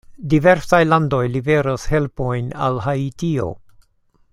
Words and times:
Diversaj 0.33 0.79
landoj 0.87 1.21
liveras 1.35 1.85
helpojn 1.93 2.51
al 2.69 2.83
Haitio. 2.87 3.51